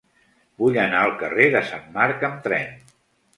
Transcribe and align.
Vull 0.61 0.79
anar 0.83 1.01
al 1.07 1.13
carrer 1.23 1.45
de 1.57 1.61
Sant 1.73 1.85
Marc 1.99 2.27
amb 2.31 2.41
tren. 2.49 2.75